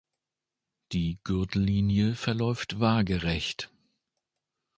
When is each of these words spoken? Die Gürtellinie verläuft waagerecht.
Die 0.93 1.19
Gürtellinie 1.23 2.15
verläuft 2.15 2.79
waagerecht. 2.79 3.69